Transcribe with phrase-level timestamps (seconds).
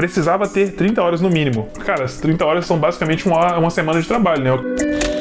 [0.00, 1.68] precisava ter 30 horas no mínimo.
[1.84, 5.19] Cara, as 30 horas são basicamente uma, uma semana de trabalho, né?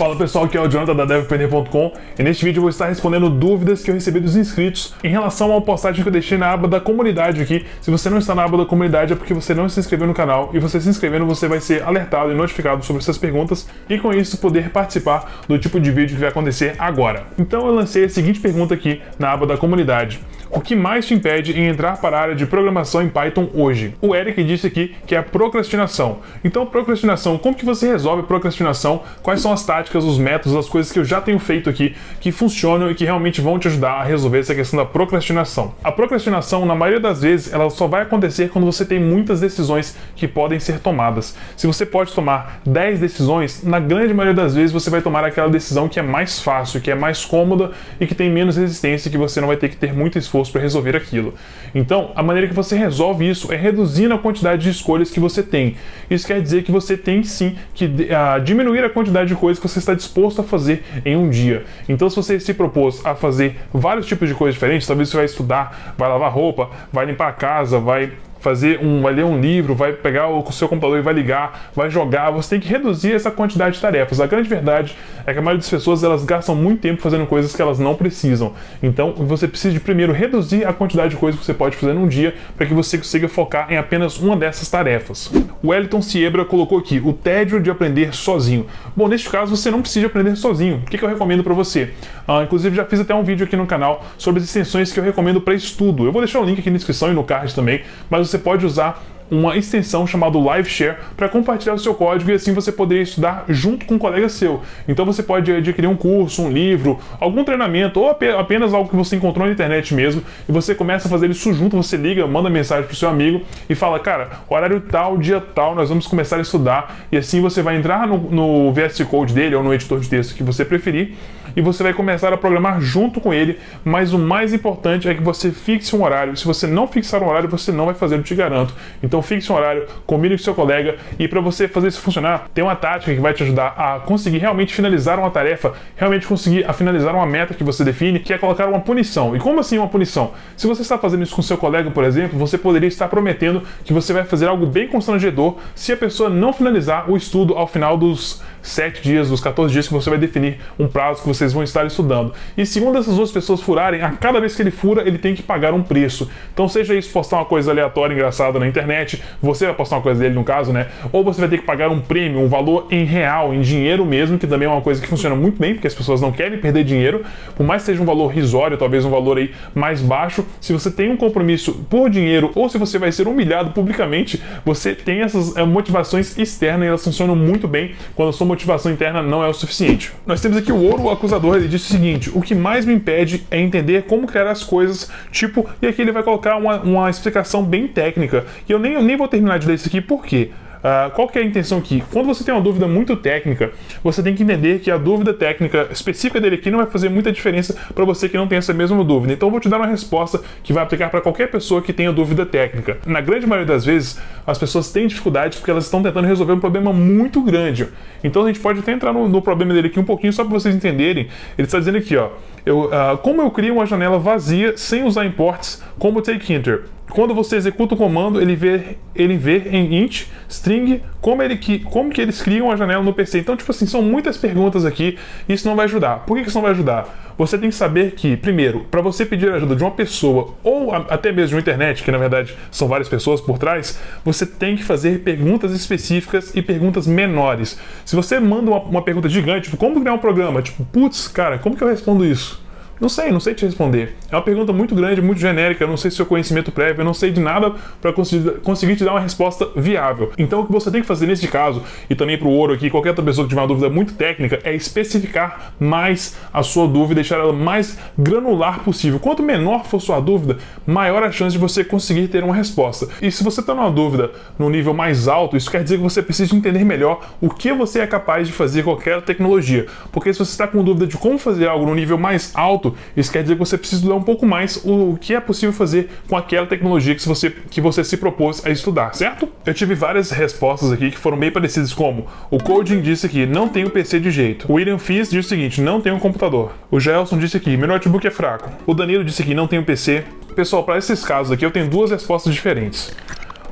[0.00, 3.28] Fala pessoal, aqui é o Jonathan da DevPNR.com e neste vídeo eu vou estar respondendo
[3.28, 6.50] dúvidas que eu recebi dos inscritos em relação a uma postagem que eu deixei na
[6.50, 7.66] aba da comunidade aqui.
[7.82, 10.14] Se você não está na aba da comunidade é porque você não se inscreveu no
[10.14, 13.98] canal e você se inscrevendo você vai ser alertado e notificado sobre essas perguntas e
[13.98, 17.24] com isso poder participar do tipo de vídeo que vai acontecer agora.
[17.38, 20.18] Então eu lancei a seguinte pergunta aqui na aba da comunidade.
[20.52, 23.94] O que mais te impede em entrar para a área de programação em Python hoje?
[24.02, 26.18] O Eric disse aqui que é a procrastinação.
[26.42, 29.02] Então, procrastinação, como que você resolve a procrastinação?
[29.22, 32.32] Quais são as táticas, os métodos, as coisas que eu já tenho feito aqui que
[32.32, 35.72] funcionam e que realmente vão te ajudar a resolver essa questão da procrastinação?
[35.84, 39.96] A procrastinação, na maioria das vezes, ela só vai acontecer quando você tem muitas decisões
[40.16, 41.36] que podem ser tomadas.
[41.56, 45.48] Se você pode tomar 10 decisões, na grande maioria das vezes você vai tomar aquela
[45.48, 49.16] decisão que é mais fácil, que é mais cômoda e que tem menos resistência, que
[49.16, 51.34] você não vai ter que ter muito esforço esforço para resolver aquilo.
[51.74, 55.42] Então, a maneira que você resolve isso é reduzindo a quantidade de escolhas que você
[55.42, 55.76] tem.
[56.10, 59.68] Isso quer dizer que você tem sim que uh, diminuir a quantidade de coisas que
[59.68, 61.64] você está disposto a fazer em um dia.
[61.88, 65.26] Então, se você se propôs a fazer vários tipos de coisas diferentes, talvez você vai
[65.26, 69.74] estudar, vai lavar roupa, vai limpar a casa, vai fazer um, vai ler um livro,
[69.74, 72.30] vai pegar o seu computador e vai ligar, vai jogar.
[72.30, 74.20] Você tem que reduzir essa quantidade de tarefas.
[74.20, 77.54] A grande verdade é que a maioria das pessoas elas gastam muito tempo fazendo coisas
[77.54, 78.52] que elas não precisam.
[78.82, 82.08] Então você precisa de primeiro reduzir a quantidade de coisas que você pode fazer num
[82.08, 85.30] dia para que você consiga focar em apenas uma dessas tarefas.
[85.62, 88.66] O Wellington Siebra colocou aqui o tédio de aprender sozinho.
[88.96, 90.78] Bom, neste caso você não precisa aprender sozinho.
[90.78, 91.90] O que, que eu recomendo para você?
[92.26, 95.04] Ah, inclusive já fiz até um vídeo aqui no canal sobre as extensões que eu
[95.04, 96.04] recomendo para estudo.
[96.04, 98.64] Eu vou deixar o link aqui na descrição e no card também, mas você pode
[98.64, 103.44] usar uma extensão chamada LiveShare para compartilhar o seu código e assim você poderia estudar
[103.48, 104.62] junto com um colega seu.
[104.88, 109.16] Então você pode adquirir um curso, um livro, algum treinamento ou apenas algo que você
[109.16, 112.86] encontrou na internet mesmo e você começa a fazer isso junto, você liga, manda mensagem
[112.86, 117.06] pro seu amigo e fala, cara, horário tal, dia tal, nós vamos começar a estudar
[117.12, 120.34] e assim você vai entrar no, no VS Code dele ou no editor de texto
[120.34, 121.14] que você preferir
[121.56, 125.22] e você vai começar a programar junto com ele, mas o mais importante é que
[125.22, 126.36] você fixe um horário.
[126.36, 128.74] Se você não fixar um horário, você não vai fazer, eu te garanto.
[129.02, 132.62] Então fixe um horário, combine com seu colega e para você fazer isso funcionar, tem
[132.64, 136.72] uma tática que vai te ajudar a conseguir realmente finalizar uma tarefa, realmente conseguir a
[136.72, 139.34] finalizar uma meta que você define, que é colocar uma punição.
[139.36, 140.32] E como assim uma punição?
[140.56, 143.92] Se você está fazendo isso com seu colega, por exemplo, você poderia estar prometendo que
[143.92, 147.96] você vai fazer algo bem constrangedor se a pessoa não finalizar o estudo ao final
[147.96, 151.62] dos 7 dias, dos 14 dias que você vai definir um prazo que vocês vão
[151.62, 152.32] estar estudando.
[152.56, 155.34] E se uma dessas duas pessoas furarem, a cada vez que ele fura, ele tem
[155.34, 156.30] que pagar um preço.
[156.52, 160.20] Então, seja isso postar uma coisa aleatória, engraçada na internet, você vai postar uma coisa
[160.20, 160.88] dele no caso, né?
[161.12, 164.38] Ou você vai ter que pagar um prêmio, um valor em real, em dinheiro mesmo,
[164.38, 166.84] que também é uma coisa que funciona muito bem, porque as pessoas não querem perder
[166.84, 167.24] dinheiro,
[167.56, 170.90] por mais que seja um valor risório, talvez um valor aí mais baixo, se você
[170.90, 175.56] tem um compromisso por dinheiro ou se você vai ser humilhado publicamente, você tem essas
[175.56, 179.54] é, motivações externas e elas funcionam muito bem quando sua motivação interna não é o
[179.54, 180.12] suficiente.
[180.26, 182.92] Nós temos aqui o ouro, o acusador, ele disse o seguinte: o que mais me
[182.92, 187.10] impede é entender como criar as coisas, tipo, e aqui ele vai colocar uma, uma
[187.10, 190.24] explicação bem técnica, e eu nem, eu nem vou terminar de ler isso aqui, por
[190.24, 190.50] quê?
[190.80, 192.02] Uh, qual que é a intenção aqui?
[192.10, 193.70] Quando você tem uma dúvida muito técnica,
[194.02, 197.30] você tem que entender que a dúvida técnica específica dele aqui não vai fazer muita
[197.30, 199.32] diferença para você que não tem essa mesma dúvida.
[199.32, 202.12] Então eu vou te dar uma resposta que vai aplicar para qualquer pessoa que tenha
[202.12, 202.98] dúvida técnica.
[203.06, 206.60] Na grande maioria das vezes, as pessoas têm dificuldades porque elas estão tentando resolver um
[206.60, 207.88] problema muito grande.
[208.24, 210.52] Então a gente pode até entrar no, no problema dele aqui um pouquinho só para
[210.52, 211.28] vocês entenderem.
[211.58, 212.30] Ele está dizendo aqui, ó,
[212.64, 217.34] eu, uh, como eu crio uma janela vazia sem usar imports como take enter quando
[217.34, 222.10] você executa o comando, ele vê, ele vê em int, string, como, ele, que, como
[222.10, 223.40] que eles criam a janela no PC.
[223.40, 226.24] Então, tipo assim, são muitas perguntas aqui e isso não vai ajudar.
[226.26, 227.34] Por que isso não vai ajudar?
[227.40, 231.32] Você tem que saber que, primeiro, para você pedir ajuda de uma pessoa ou até
[231.32, 234.84] mesmo de uma internet, que na verdade são várias pessoas por trás, você tem que
[234.84, 237.78] fazer perguntas específicas e perguntas menores.
[238.04, 240.60] Se você manda uma, uma pergunta gigante, tipo, como criar um programa?
[240.60, 242.59] Tipo, putz, cara, como que eu respondo isso?
[243.00, 244.14] Não sei, não sei te responder.
[244.30, 247.04] É uma pergunta muito grande, muito genérica, eu não sei se seu conhecimento prévio, eu
[247.04, 250.32] não sei de nada para conseguir te dar uma resposta viável.
[250.36, 252.90] Então o que você tem que fazer nesse caso, e também para o ouro aqui,
[252.90, 257.14] qualquer outra pessoa que tiver uma dúvida muito técnica, é especificar mais a sua dúvida,
[257.14, 259.18] deixar ela mais granular possível.
[259.18, 263.08] Quanto menor for sua dúvida, maior a chance de você conseguir ter uma resposta.
[263.22, 266.22] E se você está numa dúvida no nível mais alto, isso quer dizer que você
[266.22, 269.86] precisa entender melhor o que você é capaz de fazer com qualquer tecnologia.
[270.12, 273.30] Porque se você está com dúvida de como fazer algo no nível mais alto, isso
[273.30, 276.36] quer dizer que você precisa estudar um pouco mais o que é possível fazer com
[276.36, 279.48] aquela tecnologia que você, que você se propôs a estudar, certo?
[279.64, 283.68] Eu tive várias respostas aqui que foram bem parecidas como o Coding disse aqui, não
[283.68, 284.70] tem o PC de jeito.
[284.70, 286.72] O William Fiz disse o seguinte, não tem um computador.
[286.90, 288.70] O Gelson disse aqui, meu notebook é fraco.
[288.86, 290.24] O Danilo disse aqui, não tem um PC.
[290.54, 293.14] Pessoal, para esses casos aqui eu tenho duas respostas diferentes.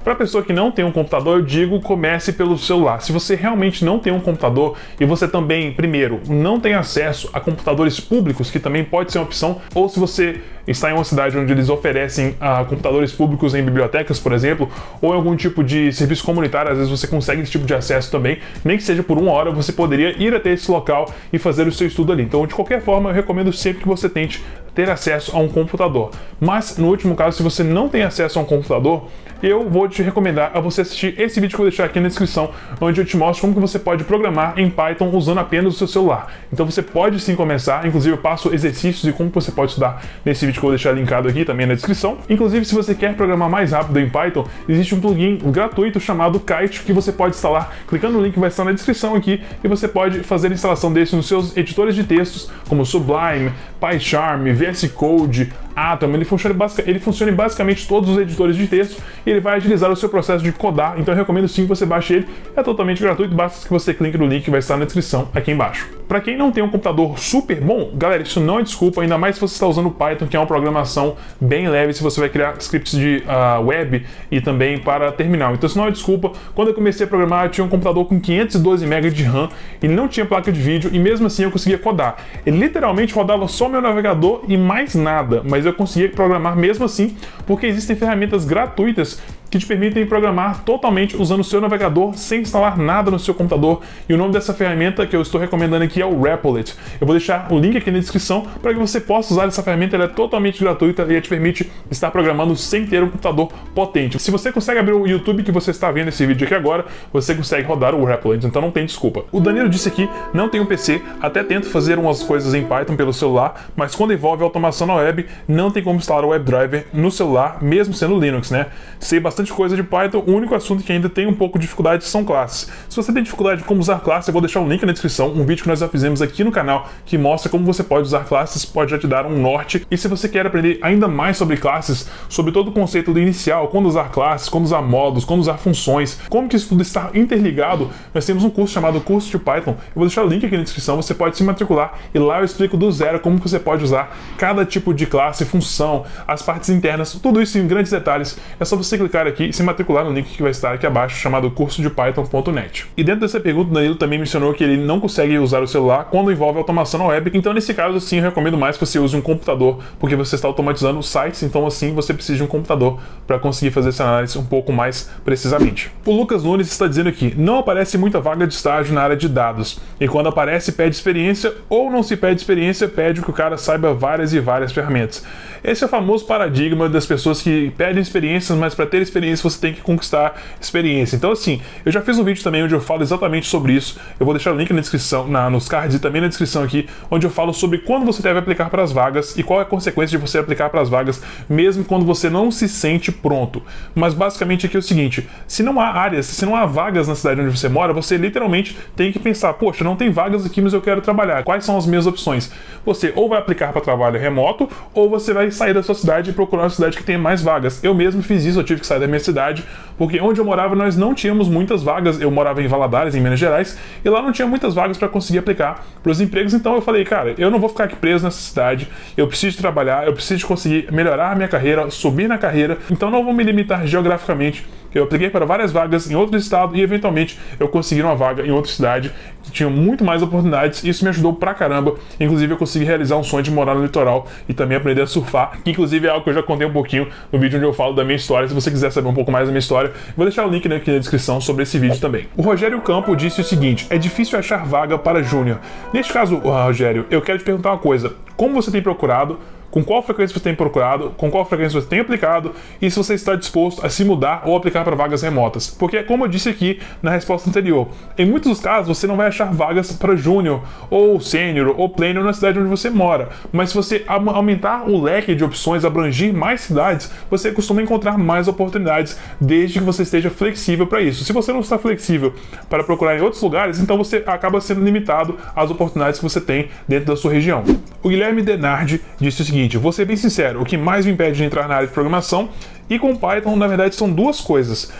[0.02, 3.02] Para pessoa que não tem um computador, eu digo comece pelo celular.
[3.02, 7.40] Se você realmente não tem um computador e você também, primeiro, não tem acesso a
[7.40, 11.36] computadores públicos, que também pode ser uma opção, ou se você está em uma cidade
[11.36, 14.68] onde eles oferecem uh, computadores públicos em bibliotecas, por exemplo,
[15.00, 18.10] ou em algum tipo de serviço comunitário, às vezes você consegue esse tipo de acesso
[18.10, 21.66] também, nem que seja por uma hora, você poderia ir até esse local e fazer
[21.66, 22.22] o seu estudo ali.
[22.22, 24.42] Então, de qualquer forma, eu recomendo sempre que você tente
[24.74, 26.10] ter acesso a um computador.
[26.40, 29.08] Mas, no último caso, se você não tem acesso a um computador,
[29.42, 32.08] eu vou te recomendar a você assistir esse vídeo que eu vou deixar aqui na
[32.08, 32.50] descrição,
[32.80, 35.86] onde eu te mostro como que você pode programar em Python usando apenas o seu
[35.86, 36.32] celular.
[36.52, 40.44] Então você pode sim começar, inclusive eu passo exercícios e como você pode estudar nesse
[40.44, 42.18] vídeo que eu vou deixar linkado aqui também na descrição.
[42.28, 46.82] Inclusive, se você quer programar mais rápido em Python, existe um plugin gratuito chamado Kite
[46.82, 49.88] que você pode instalar clicando no link que vai estar na descrição aqui e você
[49.88, 55.52] pode fazer a instalação desse nos seus editores de textos como Sublime, PyCharm, VS Code,
[55.78, 56.54] Atom, ele funciona,
[56.86, 60.08] ele funciona em basicamente todos os editores de texto e ele vai agilizar o seu
[60.08, 60.94] processo de codar.
[60.98, 64.18] Então eu recomendo sim que você baixe ele, é totalmente gratuito, basta que você clique
[64.18, 65.88] no link que vai estar na descrição aqui embaixo.
[66.08, 69.34] Para quem não tem um computador super bom, galera, isso não é desculpa, ainda mais
[69.34, 72.56] se você está usando Python, que é uma programação bem leve, se você vai criar
[72.58, 75.52] scripts de uh, web e também para terminal.
[75.52, 76.32] Então isso não é desculpa.
[76.54, 79.50] Quando eu comecei a programar, eu tinha um computador com 512 MB de RAM
[79.82, 82.16] e não tinha placa de vídeo e mesmo assim eu conseguia codar.
[82.46, 87.16] Ele literalmente rodava só meu navegador e mais nada, mas eu conseguia programar mesmo assim,
[87.46, 89.20] porque existem ferramentas gratuitas
[89.50, 93.80] que te permitem programar totalmente usando o seu navegador sem instalar nada no seu computador.
[94.08, 96.74] E o nome dessa ferramenta que eu estou recomendando aqui é o Replit.
[97.00, 99.96] Eu vou deixar o link aqui na descrição para que você possa usar essa ferramenta,
[99.96, 104.18] ela é totalmente gratuita e te permite estar programando sem ter um computador potente.
[104.18, 107.34] Se você consegue abrir o YouTube que você está vendo esse vídeo aqui agora, você
[107.34, 109.24] consegue rodar o Replit, então não tem desculpa.
[109.32, 112.96] O Danilo disse aqui, não tem um PC, até tento fazer umas coisas em Python
[112.96, 117.10] pelo celular, mas quando envolve automação na web, não tem como instalar o WebDriver no
[117.10, 118.66] celular, mesmo sendo Linux, né?
[118.98, 121.62] Sei bastante bastante coisa de Python, o único assunto que ainda tem um pouco de
[121.62, 122.68] dificuldade são classes.
[122.88, 125.28] Se você tem dificuldade de como usar classes, eu vou deixar um link na descrição,
[125.28, 128.24] um vídeo que nós já fizemos aqui no canal que mostra como você pode usar
[128.24, 129.86] classes, pode já te dar um norte.
[129.88, 133.68] E se você quer aprender ainda mais sobre classes, sobre todo o conceito do inicial,
[133.68, 137.90] quando usar classes, quando usar modos, quando usar funções, como que isso tudo está interligado,
[138.12, 139.70] nós temos um curso chamado Curso de Python.
[139.70, 142.44] Eu vou deixar o link aqui na descrição, você pode se matricular e lá eu
[142.44, 147.12] explico do zero como você pode usar cada tipo de classe, função, as partes internas,
[147.12, 148.36] tudo isso em grandes detalhes.
[148.58, 151.16] É só você clicar aqui e se matricular no link que vai estar aqui abaixo,
[151.16, 152.86] chamado curso de Python.net.
[152.96, 156.06] E dentro dessa pergunta, o Danilo também mencionou que ele não consegue usar o celular
[156.10, 159.16] quando envolve automação na web, então nesse caso, sim, eu recomendo mais que você use
[159.16, 163.38] um computador, porque você está automatizando sites, então assim você precisa de um computador para
[163.38, 165.90] conseguir fazer essa análise um pouco mais precisamente.
[166.04, 169.28] O Lucas Nunes está dizendo aqui: não aparece muita vaga de estágio na área de
[169.28, 173.56] dados, e quando aparece, pede experiência, ou não se pede experiência, pede que o cara
[173.56, 175.24] saiba várias e várias ferramentas.
[175.62, 179.60] Esse é o famoso paradigma das pessoas que pedem experiências, mas para ter experiência você
[179.60, 181.16] tem que conquistar experiência.
[181.16, 183.98] Então, assim, eu já fiz um vídeo também onde eu falo exatamente sobre isso.
[184.18, 186.88] Eu vou deixar o link na descrição, na, nos cards e também na descrição aqui,
[187.10, 189.66] onde eu falo sobre quando você deve aplicar para as vagas e qual é a
[189.66, 193.62] consequência de você aplicar para as vagas, mesmo quando você não se sente pronto.
[193.94, 197.14] Mas basicamente aqui é o seguinte: se não há áreas, se não há vagas na
[197.14, 200.72] cidade onde você mora, você literalmente tem que pensar, poxa, não tem vagas aqui, mas
[200.72, 201.42] eu quero trabalhar.
[201.42, 202.50] Quais são as minhas opções?
[202.84, 206.32] Você ou vai aplicar para trabalho remoto, ou você vai sair da sua cidade e
[206.32, 207.82] procurar uma cidade que tenha mais vagas.
[207.82, 209.64] Eu mesmo fiz isso, eu tive que sair da minha cidade,
[209.96, 212.20] porque onde eu morava nós não tínhamos muitas vagas.
[212.20, 215.38] Eu morava em Valadares, em Minas Gerais, e lá não tinha muitas vagas para conseguir
[215.38, 216.54] aplicar para os empregos.
[216.54, 218.88] Então eu falei, cara, eu não vou ficar aqui preso nessa cidade.
[219.16, 222.78] Eu preciso trabalhar, eu preciso conseguir melhorar a minha carreira, subir na carreira.
[222.90, 226.80] Então não vou me limitar geograficamente eu apliquei para várias vagas em outro estado e
[226.80, 230.84] eventualmente eu consegui uma vaga em outra cidade que tinha muito mais oportunidades.
[230.84, 231.94] Isso me ajudou pra caramba.
[232.20, 235.58] Inclusive, eu consegui realizar um sonho de morar no litoral e também aprender a surfar,
[235.62, 237.94] que inclusive é algo que eu já contei um pouquinho no vídeo onde eu falo
[237.94, 238.48] da minha história.
[238.48, 240.90] Se você quiser saber um pouco mais da minha história, vou deixar o link aqui
[240.90, 242.28] na descrição sobre esse vídeo também.
[242.36, 245.58] O Rogério Campo disse o seguinte: é difícil achar vaga para júnior.
[245.92, 249.38] Neste caso, Rogério, eu quero te perguntar uma coisa: como você tem procurado?
[249.70, 253.14] Com qual frequência você tem procurado, com qual frequência você tem aplicado e se você
[253.14, 255.68] está disposto a se mudar ou aplicar para vagas remotas.
[255.68, 259.28] Porque, como eu disse aqui na resposta anterior, em muitos dos casos você não vai
[259.28, 263.74] achar vagas para júnior ou sênior ou pleno na cidade onde você mora, mas se
[263.74, 269.78] você aumentar o leque de opções, abrangir mais cidades, você costuma encontrar mais oportunidades desde
[269.78, 271.24] que você esteja flexível para isso.
[271.24, 272.34] Se você não está flexível
[272.68, 276.68] para procurar em outros lugares, então você acaba sendo limitado às oportunidades que você tem
[276.86, 277.62] dentro da sua região.
[278.02, 281.38] O Guilherme Denardi disse o seguinte: vou ser bem sincero, o que mais me impede
[281.38, 282.50] de entrar na área de programação
[282.88, 284.92] e com Python, na verdade, são duas coisas.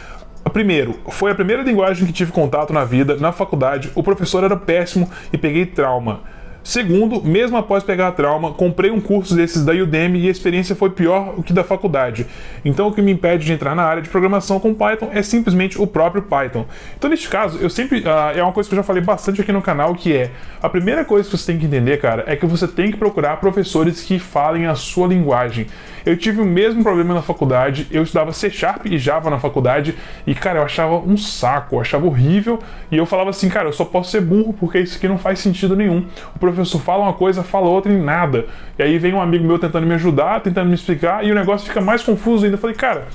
[0.53, 3.91] Primeiro, foi a primeira linguagem que tive contato na vida, na faculdade.
[3.95, 6.23] O professor era péssimo e peguei trauma.
[6.68, 10.90] Segundo, mesmo após pegar trauma, comprei um curso desses da Udemy e a experiência foi
[10.90, 12.26] pior do que da faculdade.
[12.62, 15.80] Então o que me impede de entrar na área de programação com Python é simplesmente
[15.80, 16.66] o próprio Python.
[16.98, 19.50] Então neste caso, eu sempre uh, é uma coisa que eu já falei bastante aqui
[19.50, 20.30] no canal que é
[20.62, 23.38] a primeira coisa que você tem que entender, cara, é que você tem que procurar
[23.40, 25.68] professores que falem a sua linguagem.
[26.09, 29.95] Eu tive o mesmo problema na faculdade, eu estudava C Sharp e Java na faculdade
[30.27, 32.59] e cara, eu achava um saco, eu achava horrível
[32.91, 35.38] e eu falava assim, cara, eu só posso ser burro porque isso aqui não faz
[35.38, 36.07] sentido nenhum.
[36.35, 38.47] O professor fala uma coisa, fala outra e nada.
[38.79, 41.69] E aí vem um amigo meu tentando me ajudar, tentando me explicar, e o negócio
[41.69, 42.57] fica mais confuso ainda.
[42.57, 43.07] Eu falei, cara,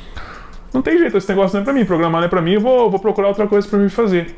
[0.71, 2.61] não tem jeito, esse negócio não é pra mim, programar não é pra mim, eu
[2.61, 4.35] vou, vou procurar outra coisa para me fazer.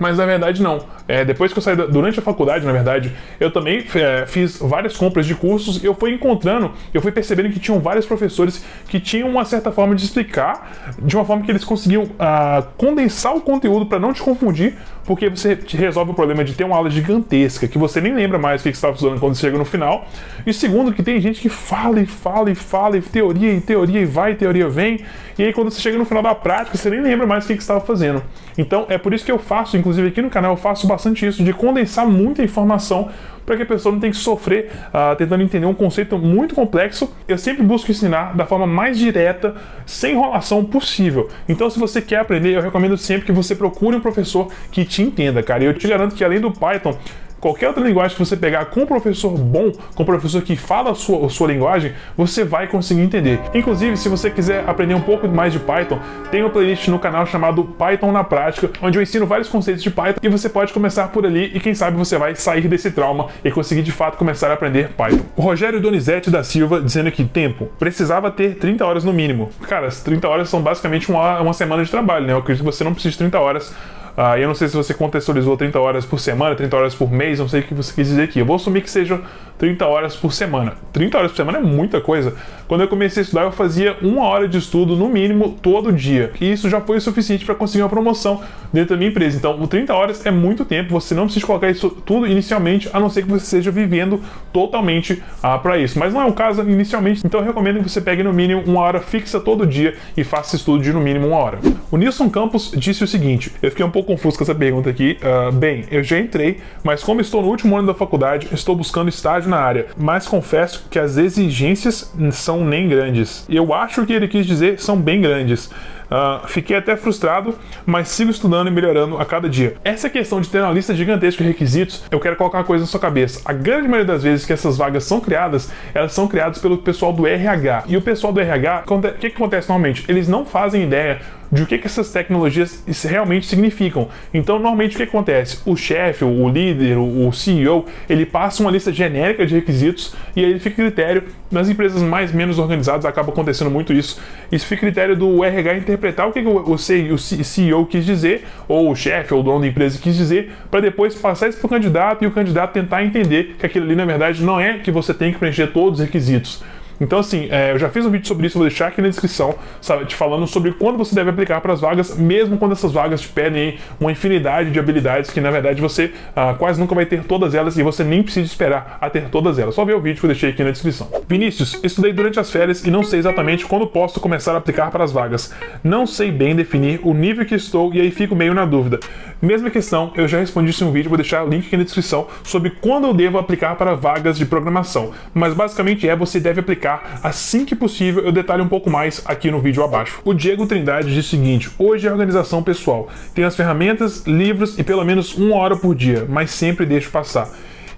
[0.00, 0.84] Mas na verdade não.
[1.08, 4.58] É, depois que eu saí da, durante a faculdade, na verdade, eu também é, fiz
[4.58, 8.64] várias compras de cursos e eu fui encontrando, eu fui percebendo que tinham vários professores
[8.88, 13.36] que tinham uma certa forma de explicar, de uma forma que eles conseguiam ah, condensar
[13.36, 14.74] o conteúdo para não te confundir,
[15.04, 18.60] porque você resolve o problema de ter uma aula gigantesca que você nem lembra mais
[18.60, 20.06] o que você estava estudando quando chega no final.
[20.44, 24.00] E segundo, que tem gente que fala e fala e fala, e teoria e teoria
[24.00, 25.00] e vai, e teoria vem,
[25.38, 27.54] e aí quando você chega no final da prática, você nem lembra mais o que
[27.54, 28.22] você estava fazendo.
[28.58, 31.44] Então é por isso que eu faço, inclusive aqui no canal, eu faço bastante isso,
[31.44, 33.08] de condensar muita informação
[33.46, 37.14] para que a pessoa não tenha que sofrer uh, tentando entender um conceito muito complexo.
[37.28, 39.54] Eu sempre busco ensinar da forma mais direta,
[39.86, 41.28] sem enrolação possível.
[41.48, 45.00] Então, se você quer aprender, eu recomendo sempre que você procure um professor que te
[45.00, 45.62] entenda, cara.
[45.62, 46.98] E eu te garanto que além do Python,
[47.46, 50.90] qualquer outra linguagem que você pegar com um professor bom, com um professor que fala
[50.90, 53.38] a sua, a sua linguagem, você vai conseguir entender.
[53.54, 56.00] Inclusive, se você quiser aprender um pouco mais de Python,
[56.32, 59.90] tem uma playlist no canal chamado Python na Prática, onde eu ensino vários conceitos de
[59.90, 63.28] Python e você pode começar por ali e quem sabe você vai sair desse trauma
[63.44, 65.24] e conseguir de fato começar a aprender Python.
[65.36, 69.50] O Rogério Donizete da Silva dizendo que tempo precisava ter 30 horas no mínimo.
[69.68, 72.32] Cara, as 30 horas são basicamente uma, uma semana de trabalho, né?
[72.32, 73.72] Eu acredito que você não precisa de 30 horas
[74.16, 77.38] ah, eu não sei se você contextualizou 30 horas por semana, 30 horas por mês,
[77.38, 78.38] não sei o que você quis dizer aqui.
[78.38, 79.20] Eu vou assumir que seja
[79.58, 80.74] 30 horas por semana.
[80.92, 82.34] 30 horas por semana é muita coisa.
[82.66, 86.32] Quando eu comecei a estudar, eu fazia uma hora de estudo no mínimo todo dia.
[86.40, 88.40] E isso já foi o suficiente para conseguir uma promoção
[88.72, 89.36] dentro da minha empresa.
[89.36, 90.90] Então, o 30 horas é muito tempo.
[90.90, 94.20] Você não precisa colocar isso tudo inicialmente, a não ser que você esteja vivendo
[94.52, 95.98] totalmente ah, para isso.
[95.98, 97.22] Mas não é o caso inicialmente.
[97.24, 100.56] Então, eu recomendo que você pegue no mínimo uma hora fixa todo dia e faça
[100.56, 101.58] estudo de no mínimo uma hora.
[101.90, 105.18] O Nilson Campos disse o seguinte: eu fiquei um pouco confuso com essa pergunta aqui.
[105.20, 109.08] Uh, bem, eu já entrei, mas como estou no último ano da faculdade, estou buscando
[109.08, 109.86] estágio na área.
[109.96, 113.44] Mas confesso que as exigências são nem grandes.
[113.48, 115.70] Eu acho que ele quis dizer são bem grandes.
[116.10, 119.76] Uh, fiquei até frustrado, mas sigo estudando e melhorando a cada dia.
[119.84, 122.88] Essa questão de ter uma lista gigantesca de requisitos, eu quero colocar uma coisa na
[122.88, 123.40] sua cabeça.
[123.44, 127.12] A grande maioria das vezes que essas vagas são criadas, elas são criadas pelo pessoal
[127.12, 127.84] do RH.
[127.88, 130.04] E o pessoal do RH, o que, que acontece normalmente?
[130.08, 131.20] Eles não fazem ideia
[131.50, 134.08] de o que, que essas tecnologias realmente significam.
[134.32, 135.60] Então, normalmente, o que acontece?
[135.64, 140.50] O chefe, o líder, o CEO, ele passa uma lista genérica de requisitos e aí
[140.50, 141.24] ele fica critério.
[141.50, 144.20] Nas empresas mais menos organizadas acaba acontecendo muito isso.
[144.50, 149.32] Isso fica critério do RH interpretar o que, o CEO quis dizer, ou o chefe,
[149.32, 152.26] ou o dono da empresa quis dizer, para depois passar isso para o candidato e
[152.26, 155.38] o candidato tentar entender que aquilo ali, na verdade, não é que você tem que
[155.38, 156.62] preencher todos os requisitos
[157.00, 159.54] então, assim, é, eu já fiz um vídeo sobre isso, vou deixar aqui na descrição,
[159.80, 163.20] sabe, te falando sobre quando você deve aplicar para as vagas, mesmo quando essas vagas
[163.20, 167.22] te pedem uma infinidade de habilidades que, na verdade, você ah, quase nunca vai ter
[167.24, 169.74] todas elas e você nem precisa esperar a ter todas elas.
[169.74, 171.08] Só ver o vídeo que eu deixei aqui na descrição.
[171.28, 175.04] Vinícius, estudei durante as férias e não sei exatamente quando posso começar a aplicar para
[175.04, 175.52] as vagas.
[175.84, 179.00] Não sei bem definir o nível que estou e aí fico meio na dúvida.
[179.40, 181.82] Mesma questão, eu já respondi isso em um vídeo, vou deixar o link aqui na
[181.82, 185.12] descrição sobre quando eu devo aplicar para vagas de programação.
[185.34, 189.50] Mas basicamente é você deve aplicar assim que possível, eu detalho um pouco mais aqui
[189.50, 190.22] no vídeo abaixo.
[190.24, 193.10] O Diego Trindade diz o seguinte: hoje é organização pessoal.
[193.34, 197.50] Tenho as ferramentas, livros e pelo menos uma hora por dia, mas sempre deixo passar.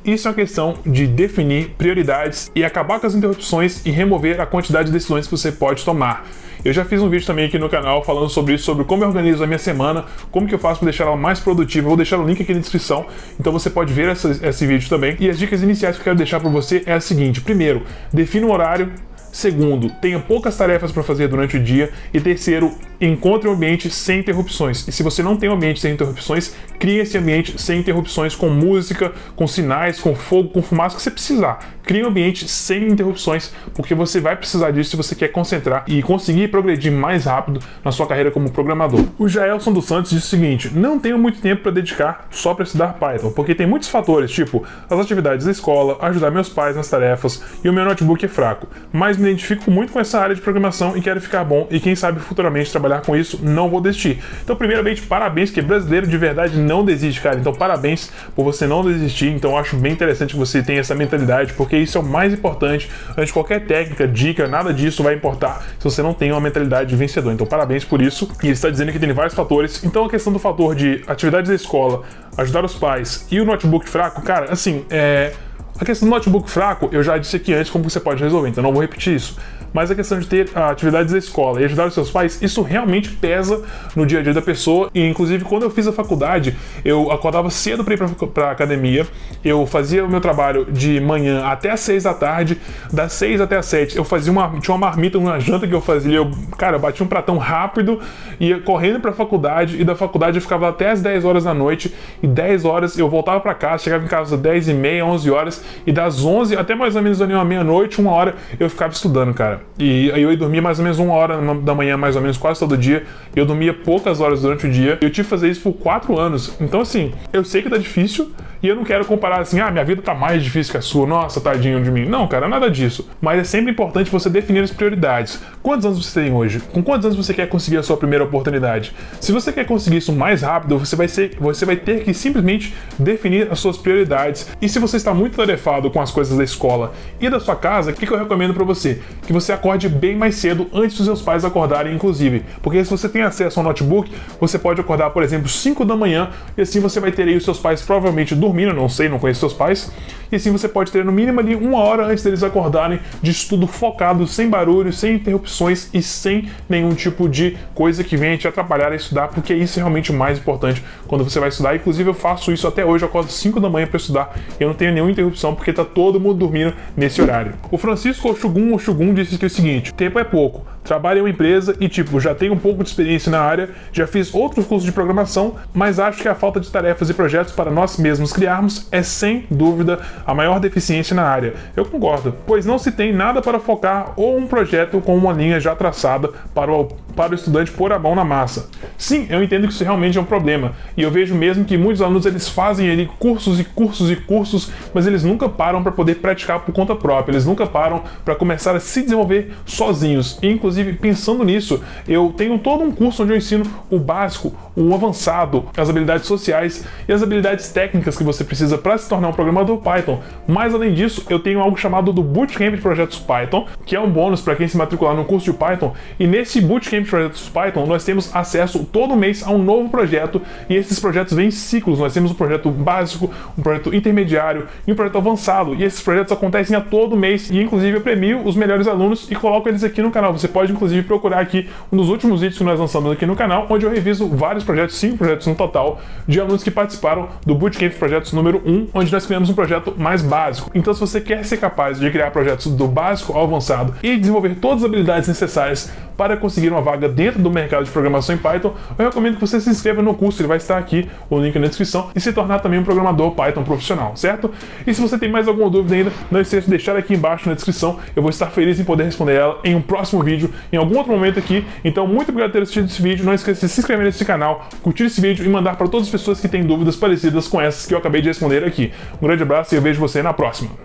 [0.05, 4.47] Isso é uma questão de definir prioridades e acabar com as interrupções e remover a
[4.47, 6.27] quantidade de decisões que você pode tomar.
[6.65, 9.09] Eu já fiz um vídeo também aqui no canal falando sobre isso, sobre como eu
[9.09, 11.85] organizo a minha semana, como que eu faço para deixar ela mais produtiva.
[11.85, 13.07] Eu vou deixar o link aqui na descrição,
[13.39, 15.17] então você pode ver essa, esse vídeo também.
[15.21, 18.47] E as dicas iniciais que eu quero deixar para você é a seguinte: primeiro, defina
[18.47, 18.93] um horário
[19.33, 21.91] Segundo, tenha poucas tarefas para fazer durante o dia.
[22.13, 24.87] E terceiro, encontre um ambiente sem interrupções.
[24.89, 28.49] E se você não tem um ambiente sem interrupções, crie esse ambiente sem interrupções, com
[28.49, 31.59] música, com sinais, com fogo, com fumaça que você precisar.
[31.85, 36.03] Crie um ambiente sem interrupções, porque você vai precisar disso se você quer concentrar e
[36.03, 39.05] conseguir progredir mais rápido na sua carreira como programador.
[39.19, 42.65] O Jaelson dos Santos diz o seguinte: não tenho muito tempo para dedicar só para
[42.65, 46.89] estudar Python, porque tem muitos fatores, tipo as atividades da escola, ajudar meus pais nas
[46.89, 48.67] tarefas e o meu notebook é fraco.
[48.93, 51.95] Mas me identifico muito com essa área de programação e quero ficar bom e quem
[51.95, 54.23] sabe futuramente trabalhar com isso, não vou desistir.
[54.43, 57.37] Então, primeiramente, parabéns, que brasileiro de verdade não desiste, cara.
[57.37, 59.29] Então, parabéns por você não desistir.
[59.29, 62.91] Então, acho bem interessante que você tenha essa mentalidade, porque isso é o mais importante.
[63.11, 66.89] Antes de qualquer técnica, dica, nada disso vai importar se você não tem uma mentalidade
[66.89, 67.33] de vencedor.
[67.33, 68.31] Então, parabéns por isso.
[68.43, 69.83] E ele está dizendo que tem vários fatores.
[69.85, 72.03] Então, a questão do fator de atividades da escola,
[72.37, 75.33] ajudar os pais e o notebook fraco, cara, assim, é.
[75.81, 78.63] A questão do notebook fraco, eu já disse aqui antes como você pode resolver, então
[78.63, 79.37] não vou repetir isso
[79.73, 83.11] mas a questão de ter atividades da escola e ajudar os seus pais, isso realmente
[83.11, 83.63] pesa
[83.95, 84.91] no dia a dia da pessoa.
[84.95, 87.99] E inclusive quando eu fiz a faculdade, eu acordava cedo para ir
[88.33, 89.07] para academia,
[89.45, 92.59] eu fazia o meu trabalho de manhã até as 6 da tarde,
[92.93, 95.81] das 6 até as 7 eu fazia uma tinha uma marmita, uma janta que eu
[95.81, 98.01] fazia, eu, cara, eu batia um pratão rápido,
[98.41, 101.55] ia correndo para a faculdade e da faculdade eu ficava até as 10 horas da
[101.55, 101.95] noite.
[102.23, 105.31] E 10 horas eu voltava para casa, chegava em casa às 10 e meia, 11
[105.31, 105.65] horas.
[105.87, 109.35] E das 11 até mais ou menos ali uma meia-noite, uma hora eu ficava estudando,
[109.35, 109.58] cara.
[109.79, 112.61] E aí eu dormia mais ou menos uma hora da manhã, mais ou menos quase
[112.61, 113.05] todo dia.
[113.35, 114.99] Eu dormia poucas horas durante o dia.
[115.01, 116.55] Eu tive que fazer isso por quatro anos.
[116.61, 118.31] Então, assim, eu sei que tá difícil,
[118.63, 121.07] e eu não quero comparar assim, ah, minha vida tá mais difícil que a sua,
[121.07, 122.05] nossa, tadinho de mim.
[122.05, 123.09] Não, cara, nada disso.
[123.21, 125.41] Mas é sempre importante você definir as prioridades.
[125.63, 126.61] Quantos anos você tem hoje?
[126.73, 128.93] Com quantos anos você quer conseguir a sua primeira oportunidade?
[129.21, 132.75] Se você quer conseguir isso mais rápido, você vai, ser, você vai ter que simplesmente
[132.99, 134.51] definir as suas prioridades.
[134.61, 137.93] E se você está muito tarefado com as coisas da escola e da sua casa,
[137.93, 139.01] o que, que eu recomendo para você?
[139.25, 142.45] Que você acorde bem mais cedo antes dos seus pais acordarem, inclusive.
[142.61, 144.11] Porque se você tem acesso ao notebook,
[144.41, 147.45] você pode acordar, por exemplo, 5 da manhã e assim você vai ter aí os
[147.45, 149.93] seus pais provavelmente dormindo dormindo, não sei, não conheço seus pais.
[150.31, 153.67] E assim você pode ter no mínimo ali uma hora antes deles acordarem de estudo
[153.67, 158.93] focado, sem barulho, sem interrupções e sem nenhum tipo de coisa que venha te atrapalhar
[158.93, 161.75] a estudar, porque isso é realmente o mais importante quando você vai estudar.
[161.75, 164.69] Inclusive eu faço isso até hoje, eu acordo 5 da manhã para estudar e eu
[164.69, 167.55] não tenho nenhuma interrupção porque tá todo mundo dormindo nesse horário.
[167.71, 171.31] O Francisco Oxugun Oxugun disse que é o seguinte: tempo é pouco trabalho em uma
[171.31, 174.87] empresa e, tipo, já tenho um pouco de experiência na área, já fiz outros cursos
[174.87, 178.87] de programação, mas acho que a falta de tarefas e projetos para nós mesmos criarmos
[178.91, 181.55] é, sem dúvida, a maior deficiência na área.
[181.77, 185.61] Eu concordo, pois não se tem nada para focar ou um projeto com uma linha
[185.61, 188.71] já traçada para o, para o estudante pôr a mão na massa.
[188.97, 192.01] Sim, eu entendo que isso realmente é um problema, e eu vejo mesmo que muitos
[192.01, 196.17] alunos eles fazem ali cursos e cursos e cursos, mas eles nunca param para poder
[196.17, 200.93] praticar por conta própria, eles nunca param para começar a se desenvolver sozinhos, inclusive Inclusive,
[200.93, 205.89] pensando nisso, eu tenho todo um curso onde eu ensino o básico, o avançado, as
[205.89, 210.21] habilidades sociais e as habilidades técnicas que você precisa para se tornar um programador Python.
[210.47, 214.11] Mas além disso, eu tenho algo chamado do Bootcamp de Projetos Python, que é um
[214.11, 215.95] bônus para quem se matricular no curso de Python.
[216.19, 220.41] E nesse Bootcamp de Projetos Python, nós temos acesso todo mês a um novo projeto
[220.69, 221.99] e esses projetos vêm em ciclos.
[221.99, 225.75] Nós temos um projeto básico, um projeto intermediário e um projeto avançado.
[225.75, 229.35] E esses projetos acontecem a todo mês e inclusive eu premio os melhores alunos e
[229.35, 230.33] coloco eles aqui no canal.
[230.33, 233.67] Você pode inclusive procurar aqui um dos últimos vídeos que nós lançamos aqui no canal,
[233.71, 237.93] onde eu reviso vários projetos, cinco projetos no total, de alunos que participaram do Bootcamp
[238.19, 240.71] Projetos número 1, onde nós criamos um projeto mais básico.
[240.75, 244.57] Então, se você quer ser capaz de criar projetos do básico ao avançado e desenvolver
[244.57, 248.75] todas as habilidades necessárias para conseguir uma vaga dentro do mercado de programação em Python,
[248.99, 251.69] eu recomendo que você se inscreva no curso, ele vai estar aqui, o link na
[251.69, 254.51] descrição, e se tornar também um programador Python profissional, certo?
[254.85, 257.55] E se você tem mais alguma dúvida ainda, não esqueça de deixar aqui embaixo na
[257.55, 260.99] descrição, eu vou estar feliz em poder responder ela em um próximo vídeo, em algum
[260.99, 261.65] outro momento aqui.
[261.85, 264.69] Então, muito obrigado por ter assistido esse vídeo, não esqueça de se inscrever nesse canal,
[264.83, 267.87] curtir esse vídeo e mandar para todas as pessoas que têm dúvidas parecidas com essas
[267.87, 268.93] que eu acabei de responder aqui.
[269.23, 270.79] Um grande abraço e eu vejo você na próxima.